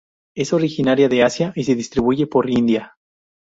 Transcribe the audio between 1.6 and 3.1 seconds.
se distribuye por India.